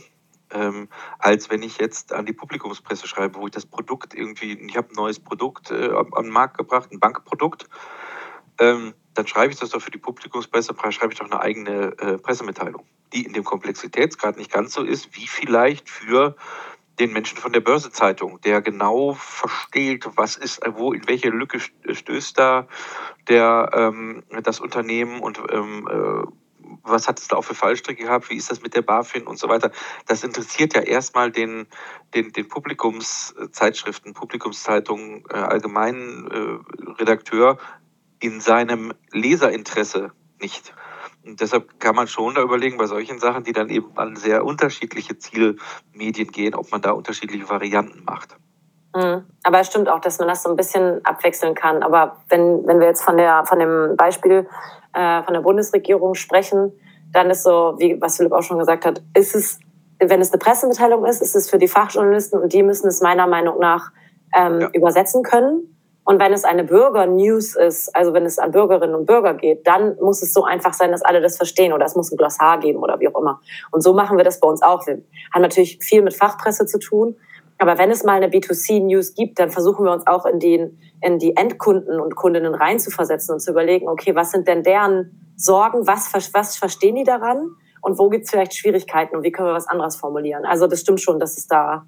[0.56, 0.88] ähm,
[1.18, 4.88] als wenn ich jetzt an die Publikumspresse schreibe, wo ich das Produkt irgendwie, ich habe
[4.90, 7.68] ein neues Produkt äh, am, am Markt gebracht, ein Bankprodukt,
[8.58, 12.18] ähm, dann schreibe ich das doch für die Publikumspresse, schreibe ich doch eine eigene äh,
[12.18, 16.36] Pressemitteilung, die in dem Komplexitätsgrad nicht ganz so ist, wie vielleicht für
[16.98, 22.38] den Menschen von der Börsezeitung, der genau versteht, was ist, wo, in welche Lücke stößt
[22.38, 22.66] da
[23.28, 26.26] der, ähm, das Unternehmen und ähm, äh,
[26.82, 29.38] was hat es da auch für Fallstricke gehabt, wie ist das mit der BaFin und
[29.38, 29.70] so weiter.
[30.06, 31.66] Das interessiert ja erstmal den,
[32.14, 37.58] den, den Publikumszeitschriften, Publikumszeitungen, äh, allgemeinen äh, Redakteur
[38.20, 40.74] in seinem Leserinteresse nicht.
[41.24, 44.44] Und deshalb kann man schon da überlegen, bei solchen Sachen, die dann eben an sehr
[44.44, 48.36] unterschiedliche Zielmedien gehen, ob man da unterschiedliche Varianten macht.
[48.96, 49.24] Mhm.
[49.42, 51.82] Aber es stimmt auch, dass man das so ein bisschen abwechseln kann.
[51.82, 54.48] Aber wenn, wenn wir jetzt von, der, von dem Beispiel
[54.94, 56.72] äh, von der Bundesregierung sprechen,
[57.12, 59.60] dann ist so, wie was Philipp auch schon gesagt hat, ist es,
[59.98, 63.26] wenn es eine Pressemitteilung ist, ist es für die Fachjournalisten und die müssen es meiner
[63.26, 63.90] Meinung nach
[64.34, 64.68] ähm, ja.
[64.72, 65.72] übersetzen können.
[66.04, 69.96] Und wenn es eine Bürger-News ist, also wenn es an Bürgerinnen und Bürger geht, dann
[70.00, 72.78] muss es so einfach sein, dass alle das verstehen oder es muss ein Glossar geben
[72.78, 73.40] oder wie auch immer.
[73.72, 74.86] Und so machen wir das bei uns auch.
[74.86, 75.02] Wir
[75.34, 77.16] haben natürlich viel mit Fachpresse zu tun.
[77.58, 81.18] Aber wenn es mal eine B2C-News gibt, dann versuchen wir uns auch in, den, in
[81.18, 86.12] die Endkunden und Kundinnen reinzuversetzen und zu überlegen, okay, was sind denn deren Sorgen, was,
[86.32, 89.68] was verstehen die daran und wo gibt es vielleicht Schwierigkeiten und wie können wir was
[89.68, 90.44] anderes formulieren.
[90.44, 91.86] Also das stimmt schon, dass es da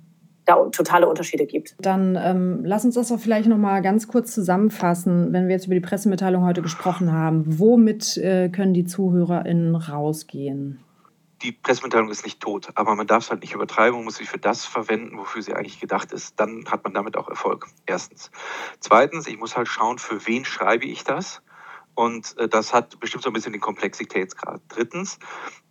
[0.48, 1.76] da totale Unterschiede gibt.
[1.78, 5.66] Dann ähm, lass uns das doch vielleicht noch mal ganz kurz zusammenfassen, wenn wir jetzt
[5.66, 7.44] über die Pressemitteilung heute gesprochen haben.
[7.46, 10.80] Womit äh, können die ZuhörerInnen rausgehen?
[11.42, 14.26] Die Pressemitteilung ist nicht tot, aber man darf es halt nicht übertreiben und muss sie
[14.26, 16.38] für das verwenden, wofür sie eigentlich gedacht ist.
[16.40, 17.66] Dann hat man damit auch Erfolg.
[17.86, 18.30] Erstens.
[18.80, 21.42] Zweitens, ich muss halt schauen, für wen schreibe ich das.
[21.94, 24.60] Und äh, das hat bestimmt so ein bisschen den Komplexitätsgrad.
[24.68, 25.18] Drittens,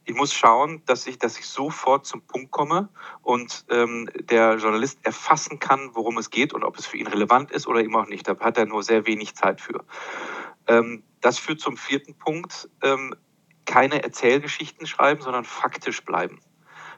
[0.04, 2.90] ich muss schauen, dass ich, dass ich sofort zum Punkt komme
[3.22, 7.52] und ähm, der Journalist erfassen kann, worum es geht und ob es für ihn relevant
[7.52, 8.28] ist oder eben auch nicht.
[8.28, 9.84] Da hat er nur sehr wenig Zeit für.
[10.68, 12.70] Ähm, das führt zum vierten Punkt.
[12.82, 13.16] Ähm,
[13.68, 16.40] keine Erzählgeschichten schreiben, sondern faktisch bleiben.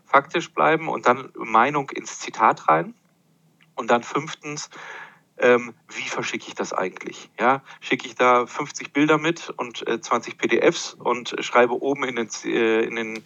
[0.05, 2.93] Faktisch bleiben und dann Meinung ins Zitat rein.
[3.75, 4.69] Und dann fünftens,
[5.37, 7.29] ähm, wie verschicke ich das eigentlich?
[7.39, 12.15] Ja, schicke ich da 50 Bilder mit und äh, 20 PDFs und schreibe oben in
[12.15, 13.23] den, äh, in den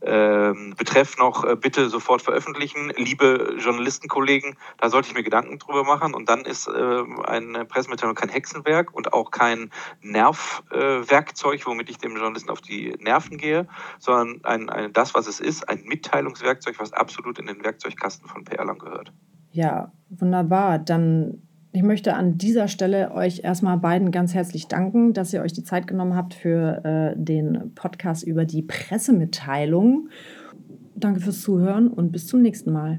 [0.00, 2.92] äh, Betreff noch äh, bitte sofort veröffentlichen.
[2.96, 6.14] Liebe Journalistenkollegen, da sollte ich mir Gedanken drüber machen.
[6.14, 12.16] Und dann ist äh, eine Pressemitteilung kein Hexenwerk und auch kein Nervwerkzeug, womit ich dem
[12.16, 13.66] Journalisten auf die Nerven gehe,
[13.98, 18.44] sondern ein, ein, das, was es ist, ein Mitteilungswerkzeug, was absolut in den Werkzeugkasten von
[18.44, 19.12] PR Lang gehört.
[19.50, 20.78] Ja, wunderbar.
[20.78, 21.47] Dann
[21.78, 25.62] ich möchte an dieser Stelle euch erstmal beiden ganz herzlich danken, dass ihr euch die
[25.62, 30.08] Zeit genommen habt für äh, den Podcast über die Pressemitteilung.
[30.96, 32.98] Danke fürs Zuhören und bis zum nächsten Mal.